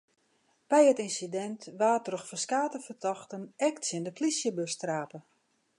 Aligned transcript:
By 0.71 0.81
it 0.91 1.01
ynsidint 1.05 1.61
waard 1.81 2.03
troch 2.07 2.25
ferskate 2.29 2.79
fertochten 2.85 3.43
ek 3.67 3.75
tsjin 3.79 4.05
de 4.05 4.11
plysjebus 4.17 4.73
trape. 4.81 5.19